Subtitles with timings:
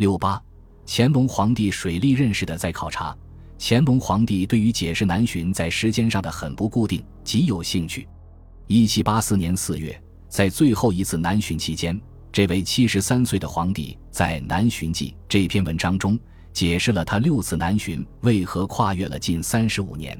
[0.00, 0.42] 六八，
[0.86, 3.14] 乾隆皇帝水利认识的在考察。
[3.58, 8.08] 乾隆皇帝对于解释南巡在时间上的很不固定极有兴趣。
[8.66, 12.00] 一七八四年四月，在最后一次南巡期间，
[12.32, 16.18] 这位七十三岁的皇帝在《南巡记》这篇文章中
[16.50, 20.18] 解释了他六次南巡为何跨越了近三十五年。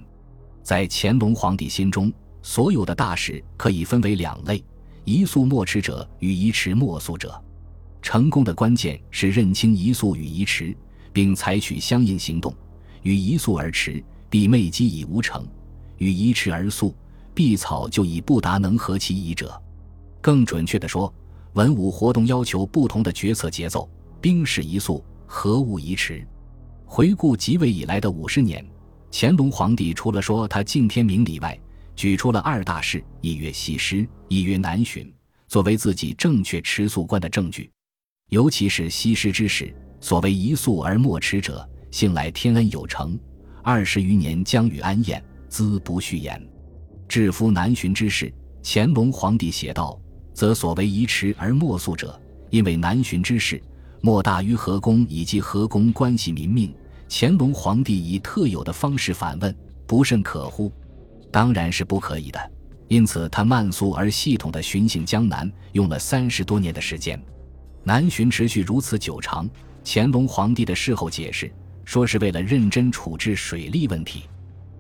[0.63, 2.13] 在乾隆皇帝心中，
[2.43, 4.63] 所有的大事可以分为两类：
[5.07, 7.43] 一速莫迟者与一迟莫速者。
[8.03, 10.77] 成功的关键是认清一速与一迟，
[11.13, 12.55] 并采取相应行动。
[13.03, 15.43] 与一速而驰，必昧机以无成；
[15.99, 16.95] 与一驰而速，
[17.35, 19.61] 必草就以不达能合其宜者。
[20.21, 21.13] 更准确地说，
[21.55, 23.89] 文武活动要求不同的决策节奏。
[24.21, 26.27] 兵事一速，何物宜迟？
[26.85, 28.65] 回顾即位以来的五十年，
[29.11, 31.59] 乾隆皇帝除了说他敬天明理外，
[31.97, 35.11] 举出了二大事：一曰西施，一曰南巡，
[35.49, 37.71] 作为自己正确持速观的证据。
[38.31, 41.69] 尤其是西施之事，所谓一速而莫迟者。
[41.91, 43.19] 幸来天恩有成，
[43.65, 46.41] 二十余年将与安宴，兹不续言。
[47.09, 50.01] 至夫南巡之事，乾隆皇帝写道
[50.33, 52.17] ：“则所谓宜迟而莫速者，
[52.49, 53.61] 因为南巡之事，
[54.01, 56.73] 莫大于河宫以及河宫关系民命。
[57.09, 59.53] 乾隆皇帝以特有的方式反问，
[59.89, 60.73] 不甚可乎？
[61.33, 62.39] 当然是不可以的。
[62.87, 67.21] 因此，他慢速而系统的巡行江南，用了三十多年的时间。
[67.83, 69.49] 南巡持续如此久长，
[69.85, 71.51] 乾隆皇帝的事后解释。”
[71.83, 74.23] 说是为了认真处置水利问题，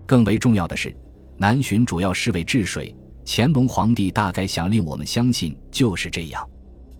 [0.07, 0.95] 更为重要的是，
[1.37, 2.95] 南巡主要是为治水。
[3.27, 6.49] 乾隆皇帝大概想令我们相信就是这样。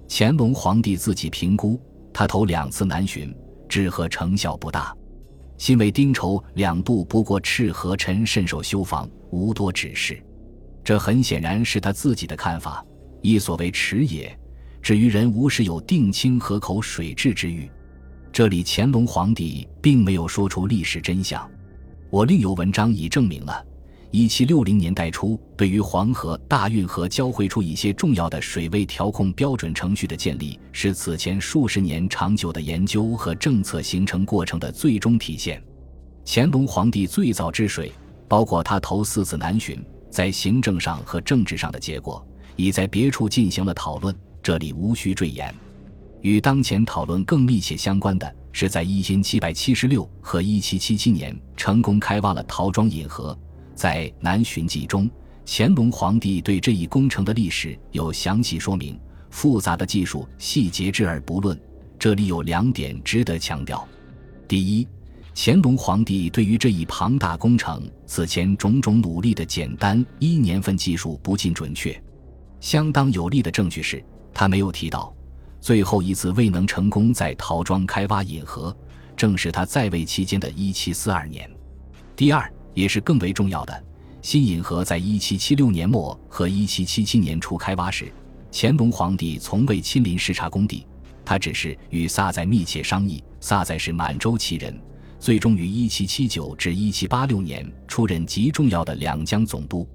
[0.09, 1.81] 乾隆皇帝自己评估，
[2.13, 3.33] 他头两次南巡，
[3.69, 4.93] 治河成效不大。
[5.59, 10.21] 新为丁丑两度不过赤河臣甚受修防，无多指示。
[10.83, 12.85] 这很显然是他自己的看法，
[13.23, 14.37] 亦所谓迟也。
[14.83, 17.71] 至于人无时有定清河口水质之欲。
[18.33, 21.49] 这里乾隆皇帝并没有说出历史真相，
[22.11, 23.67] 我另有文章已证明了。
[24.13, 35.63] 一七六零年代初，对于黄河大运河交汇处一些重要的水位调控标准程序的建立，是此前数十年长久的研究和政策形成过程的最终体现。
[36.27, 37.93] 乾隆皇帝最早治水，
[38.27, 42.25] 包括他头四次南巡，在行政上和政治上的结果，
[42.57, 44.13] 已在别处进行了讨论，
[44.43, 45.55] 这里无需赘言。
[46.23, 53.39] 与当前讨论更密切相关的是，在一千七百七六和一七七七年成功开挖了陶庄引河。
[53.75, 55.09] 在《南巡记》中，
[55.47, 59.01] 乾隆皇帝对这一工程的历史有详细说明，
[59.31, 61.59] 复杂的技术细节置而不论。
[61.99, 63.87] 这里有两点值得强调：
[64.47, 64.87] 第一，
[65.35, 71.99] 乾隆皇帝对于这一庞大工程此前种种努力的简单一年份技术不尽准确。
[72.59, 74.05] 相当有力的证据是
[74.41, 75.15] 他没有提到。
[75.61, 78.75] 最后一次未能成功在陶庄开挖引河，
[79.15, 81.47] 正是他在位期间的一七四二年。
[82.17, 83.85] 第二，也是更为重要的，
[84.23, 88.11] 新引河在一七七六年末和一七七七年初开挖时，
[88.51, 90.87] 乾隆皇帝从未亲临视察工地，
[91.23, 93.23] 他只是与萨载密切商议。
[93.41, 94.75] 萨载是满洲旗人，
[95.19, 99.87] 最终于一七七九至一七八六年出任极重要的两江总督。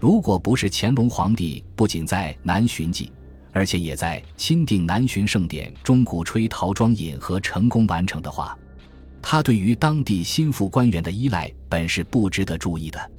[0.00, 3.12] 如果不是乾隆皇帝不仅在南巡记。
[3.52, 8.56] 而且也在钦定南巡盛典中鼓吹陶庄引河成功完成的话，
[9.20, 13.10] 他对于当地心腹官员的依赖本是不值得注意的。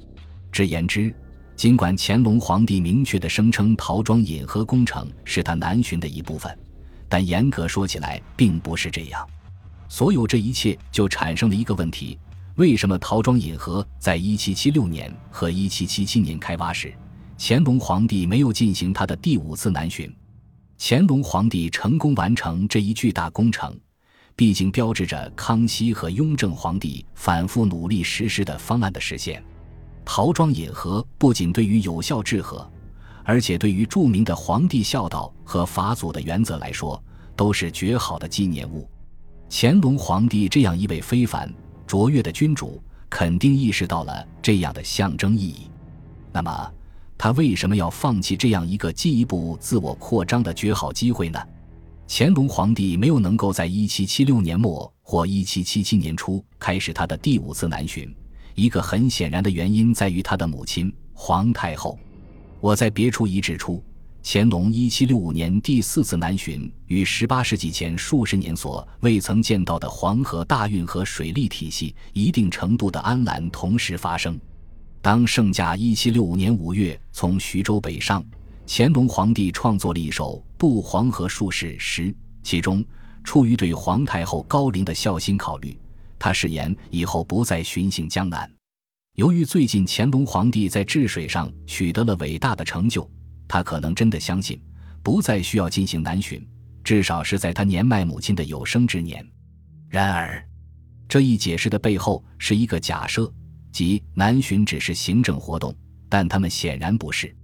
[0.50, 1.14] 直言之，
[1.56, 6.56] 尽管乾隆皇帝明确的声称陶庄引河工程是他南巡的一部分，
[7.08, 9.26] 但严格说起来并不是这样。
[9.88, 12.18] 所有这一切就产生了一个问题：
[12.56, 16.92] 为什么陶庄引河在1776年和1777年开挖时，
[17.38, 20.12] 乾隆皇帝没有进行他的第五次南巡？
[20.78, 23.78] 乾隆皇帝成功完成这一巨大工程，
[24.36, 29.42] 毕竟标志着康熙和雍正皇帝反复努力实施的方案的实现。
[30.04, 32.70] 陶庄引河不仅对于有效治河，
[33.22, 37.02] 而且对于著名的皇帝孝道和法祖的原则来说，
[37.34, 38.86] 都是绝好的纪念物。
[39.48, 41.50] 乾隆皇帝这样一位非凡
[41.86, 45.70] 卓越的君主，肯定意识到了这样的象征意义。
[46.32, 46.72] 那么。
[47.24, 51.40] 他为什么要放弃这样一个进一步自我扩张的绝好机会呢？
[52.06, 58.14] 乾隆皇帝没有能够在1776年末或1777年初开始他的第五次南巡，
[58.54, 61.98] 一个很显然的原因在于他的母亲皇太后。
[62.60, 63.82] 我在别处已指出，
[64.22, 74.38] 乾隆1765年第四次南巡与18世纪前数十年所未曾见到的黄河大运河水利体系一定程度的安澜同时发生。
[75.04, 78.24] 当圣驾一七六五年五月从徐州北上，
[78.66, 82.82] 乾隆皇帝创作了一首渡黄河术士诗，其中
[83.22, 85.78] 出于对皇太后高龄的孝心考虑，
[86.18, 88.50] 他誓言以后不再巡行江南。
[89.16, 93.06] 由于最近乾隆皇帝在治水上取得了伟大的成就，
[93.46, 94.58] 他可能真的相信
[95.02, 96.42] 不再需要进行南巡，
[96.82, 99.22] 至少是在他年迈母亲的有生之年。
[99.86, 100.42] 然而，
[101.06, 103.30] 这一解释的背后是一个假设，
[103.74, 105.74] 即南巡只是行政活动，
[106.08, 107.34] 但他们显然不是。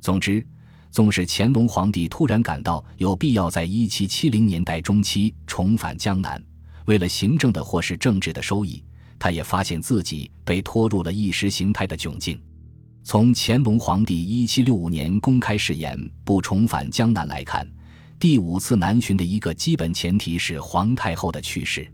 [0.00, 0.46] 总之，
[0.92, 6.40] 纵使乾隆皇帝突然感到有必要在一七七零年代中期重返江南，
[6.86, 8.80] 为了行政的或是政治的收益。
[9.18, 12.40] 他也发现自己被拖入了意识形态的窘境。
[13.02, 17.68] 从乾隆皇帝一七六五年公开誓言不重返江南来看，
[18.20, 21.92] 第五次南巡的一个基本前提是皇太后的去世。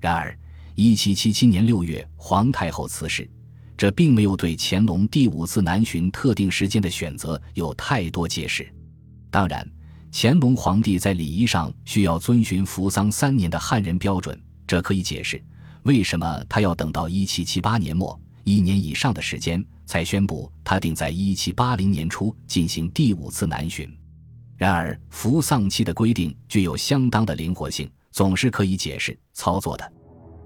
[0.00, 0.38] 然而，
[0.82, 3.30] 一七七七年六月皇太后辞世，
[3.76, 8.68] 这并没有对乾隆第五次南巡特定时间的选择有太多解释。
[9.30, 9.64] 当然，
[10.10, 14.36] 乾隆皇帝在礼仪上需要遵循服丧三年的汉人标准，
[14.66, 15.40] 这可以解释。
[15.84, 23.88] 为什么他要等到一七七八年末一年以上的时间才宣布他定在一七八零年初进行第五次南巡？
[24.56, 29.92] 然而，服丧期的规定具有相当的灵活性，总是可以解释操作的。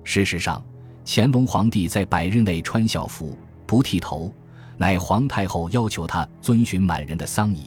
[0.07, 0.65] 事实上，
[1.05, 3.37] 乾隆皇帝在百日内穿孝服
[3.67, 4.33] 不剃头，
[4.77, 7.65] 乃皇太后要求他遵循满人的丧仪。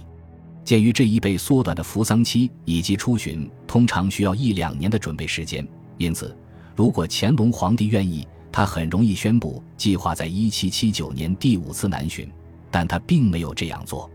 [0.64, 6.36] 鉴于这一被缩短的服丧期以及出巡通常需要一两年的准备时间，因此。
[6.78, 12.32] 如果乾隆皇帝愿意，他很容易宣布计划在一七七九年第五次南巡，
[12.72, 14.10] 但他并没有这样做。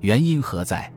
[0.00, 0.92] 原因何在？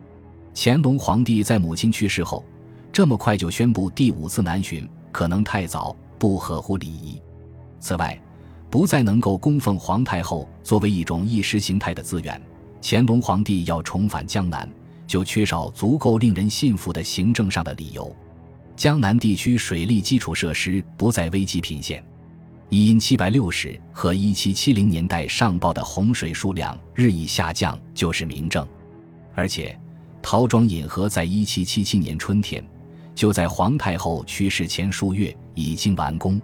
[0.56, 2.44] 乾隆皇帝在母亲去世后，
[2.92, 7.22] 这么快就宣布第五次南巡，可能太早，不合乎礼仪。
[7.82, 8.18] 此外，
[8.70, 12.42] 不再能够供奉皇太后作为一种意识形态的资源，
[12.82, 14.66] 乾隆皇帝要重返江南，
[15.06, 18.10] 就缺少足够令人信服的行政上的理由。
[18.74, 22.02] 江南地区水利基础设施不再危机品线，
[22.70, 28.66] 一因七百六十和一七七零年代上报的洪水数量日益下降就是明证。
[29.36, 29.78] 而且，
[30.22, 32.66] 陶庄引河在一七七七年春天，
[33.14, 36.42] 就在皇太后去世前数月已经完工。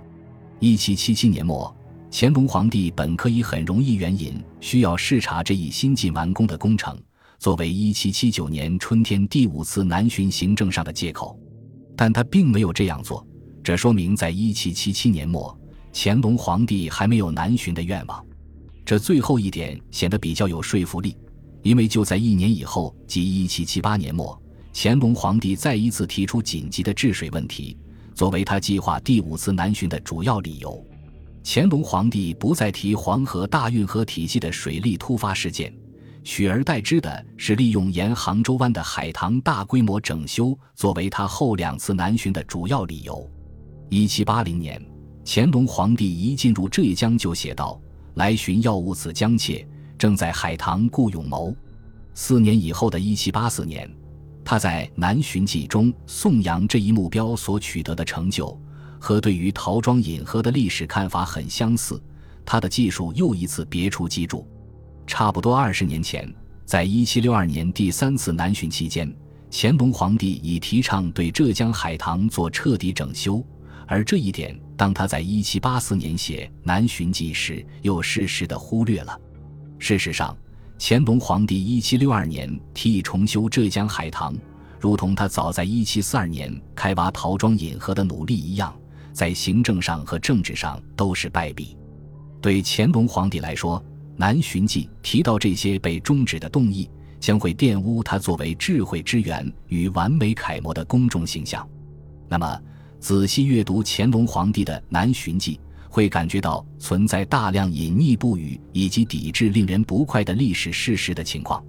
[0.59, 1.73] 一七七七年末，
[2.11, 6.97] 乾隆皇帝本可以很容易援引需要视察这一新近完工的工程，
[7.37, 11.39] 作为一七七九年春天第五次南巡行政上的借口。
[11.95, 13.25] 但他并没有这样做，
[13.63, 15.57] 这说明在一七七七年末，
[15.93, 18.25] 乾隆皇帝还没有南巡的愿望。
[18.85, 21.15] 这最后一点显得比较有说服力，
[21.61, 24.41] 因为就在一年以后，即一七七八年末，
[24.73, 27.77] 乾隆皇帝再一次提出紧急的治水问题，
[28.19, 30.85] 作为他计划第五次南巡的主要理由。
[31.41, 35.73] 乾隆皇帝不再提黄河大运河体系的水利突发事件。
[36.21, 43.25] 取而代之的是利用沿杭州湾的海塘大规模整修作为他后两次南巡的主要理由。
[43.87, 44.85] 一七八零年，
[45.23, 47.79] 乾隆皇帝一进入浙江就写道
[48.15, 49.65] ：“来寻要物此江切，
[49.97, 51.55] 正在海棠顾永谋。”
[52.13, 53.89] 四年以后的一七八四年，
[54.49, 58.59] 他在《南巡记》中颂扬这一目标所取得的成就，
[58.97, 62.01] 和对于陶庄引河的历史看法很相似。
[62.43, 64.43] 他的技术又一次别出机杼。
[65.05, 66.27] 差不多二十年前，
[66.65, 69.15] 在一七六二年第三次南巡期间，
[69.51, 73.45] 乾隆皇帝已提倡对浙江海棠做彻底整修，
[73.85, 79.15] 而这一点，当他在一七八四年写《南巡记》时，又适时的忽略了。
[79.77, 80.35] 事实上，
[80.79, 84.33] 乾隆皇帝一七六二年提议重修浙江海棠，
[84.79, 88.73] 如同他早在一七四二年开挖陶庄引河的努力一样，
[89.11, 91.77] 在行政上和政治上都是败笔。
[92.41, 93.83] 对乾隆皇帝来说，
[94.15, 101.67] 南巡记提到这些被终止的动议，将会玷污他作为智慧之源与完美楷模的公众形象。
[102.29, 102.61] 那么，
[102.99, 105.59] 仔细阅读乾隆皇帝的南巡记，
[105.89, 111.61] 会感觉到存在大量隐匿不语以及抵制令人不快的历史事实的情况。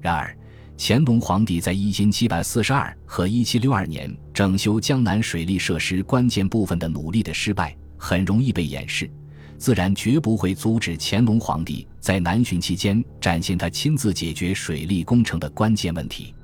[0.00, 0.36] 然而，
[0.78, 9.10] 乾隆皇帝在一千七百四十二和一七六二年整修江南水利设施关键部分的努力的失败，很容易被掩饰。
[9.56, 16.34] 自然绝不会阻止乾隆皇帝在南巡期间展现他亲自解决水利工程的关键问题，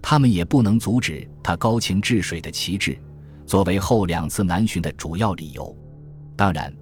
[0.00, 2.98] 他们也不能阻止他高擎治水的旗帜，
[3.44, 5.76] 作为后两次南巡的主要理由。
[6.34, 6.74] 当然，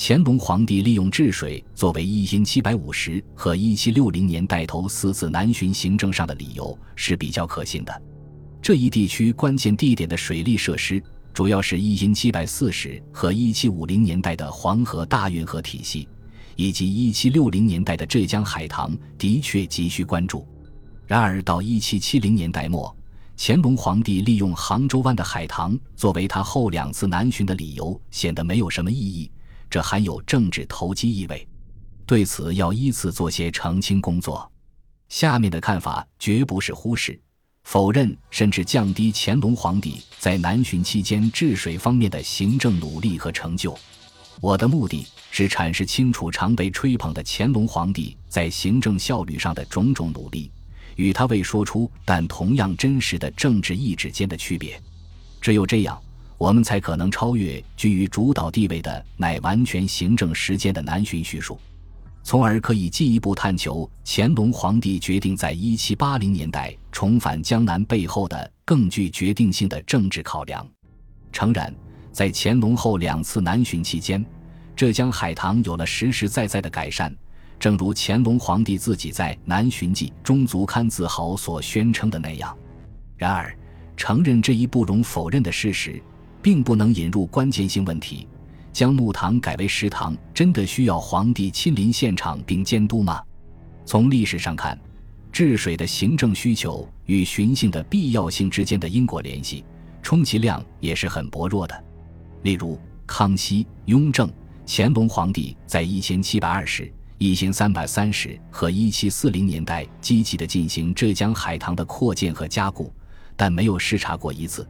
[0.00, 8.02] 乾隆皇帝利用治水作为一千七百五十和一七六零年带头四次南巡行政上的理由是比较可信的。
[8.62, 11.02] 这一地区关键地点的水利设施。
[11.34, 16.08] 主要是一因七百四十和一七五零年代的黄河大运河体系，
[16.54, 20.46] 以及一七六零年代的浙江海棠，的确急需关注。
[21.08, 22.96] 然而到一七七零年代末，
[23.36, 29.30] 乾隆皇帝利用杭州湾的海棠作为他后两次南巡的理由，显得没有什么意义，
[29.70, 31.46] 这含有政治投机意味。
[32.06, 34.50] 对此要依次做些澄清工作。
[35.08, 37.18] 下面的看法绝不是忽视、
[37.64, 43.78] 否认，甚至降低乾隆皇帝在南巡期间治水方面的行政努力和成就。
[44.40, 50.50] 我的目的是阐释清楚常被吹捧的乾隆皇帝在行政效率上的种种努力。
[50.96, 54.80] 与他未说出但同样真实的政治意志间的区别，
[55.40, 56.00] 只有这样，
[56.38, 61.58] 我们才可能超越居于主导地位的乃完全行政时间的南巡叙述，
[62.22, 70.64] 从而可以进一步探求乾隆皇帝决定在一七八零年代重返江南背后的更具决定性的政治考量。
[71.32, 71.74] 诚然，
[72.12, 74.24] 在乾隆后两次南巡期间，
[74.76, 77.14] 浙江海棠有了实实在在的改善。
[77.58, 82.56] 正如乾隆皇帝自己在《南巡记》中足堪自豪所宣称的那样，
[83.16, 83.52] 然而，
[83.96, 86.00] 承认这一不容否认的事实，
[86.42, 88.26] 并不能引入关键性问题：
[88.72, 93.22] 将木堂改为食堂，真的需要皇帝亲临现场并监督吗？
[93.84, 94.78] 从历史上看，
[95.32, 99.64] 治水的行政需求与巡幸的必要性之间的因果联系，
[100.02, 101.84] 充其量也是很薄弱的。
[102.42, 104.30] 例如，康熙、雍正、
[104.66, 106.92] 乾隆皇帝在一千七百二十。
[107.20, 112.92] 一千三百三十和一七四零年代积极的进行浙江海棠的扩建和加固，
[113.34, 114.64] 但没有视察过一次。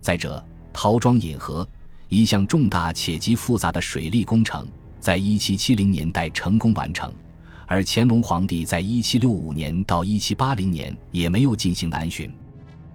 [0.00, 0.40] 再者，
[0.72, 1.66] 陶庄引河
[2.08, 4.66] 一项重大且极复杂的水利工程，
[4.98, 7.12] 在一七七零年代成功完成，
[7.66, 12.32] 而乾隆皇帝在一七六五年到一七八零年也没有进行南巡。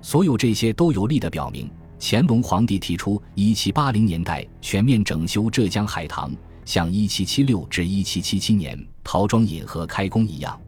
[0.02, 6.32] 所有这些都有力的表明，乾隆皇帝提出一七八零年代全面整修浙江海棠。
[6.66, 10.60] 像1776至1777年陶庄引河开工一样，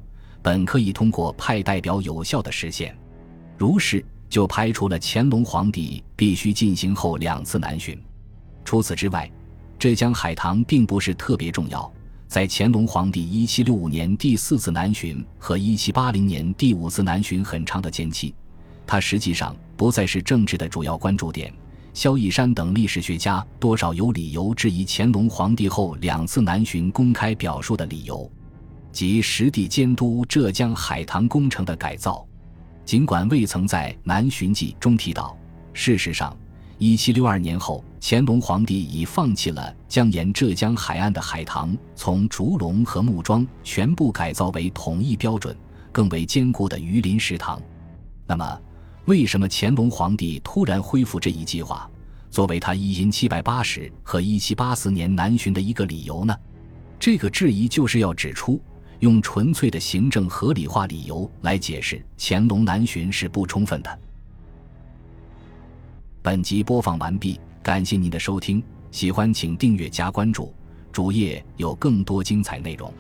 [0.43, 2.95] 本可以通过派代表有效的实现。
[3.57, 7.99] 如是，就排除了乾隆皇帝必须进行后两次南巡。
[8.65, 9.29] 除此之外，
[9.79, 11.91] 浙江海棠并不是特别重要。
[12.27, 18.35] 在乾隆皇帝1765年第四次南巡和1780年第五次南巡很长的间期，
[18.85, 21.53] 它实际上不再是政治的主要关注点。
[21.93, 28.29] 萧逸山等历史学家多少有理由质疑乾隆皇帝后两次南巡公开表述的理由，
[28.91, 32.26] 即实地监督浙江海棠工程的改造。
[32.87, 35.37] 尽管未曾在《南巡记》中提到，
[35.73, 36.33] 事实上
[36.79, 45.53] ，1762年后，乾隆皇帝已放弃了将沿浙江海岸的海棠从竹笼和木桩全部改造为统一标准、
[45.91, 47.61] 更为坚固的鱼鳞石塘。
[48.25, 48.61] 那么？
[49.03, 51.89] 为什么乾隆皇帝突然恢复这一计划，
[52.31, 56.33] 作为他一七七百八十和一七八四年南巡的一个理由呢？
[56.97, 58.61] 这个质疑就是要指出，
[58.99, 63.99] 用纯粹的行政合理化理由来解释乾隆南巡是不充分的。
[66.21, 68.61] 本集播放完毕，感谢您的收听，
[68.91, 70.53] 喜欢请订阅加关注，
[70.91, 72.91] 主页有更多精彩内容。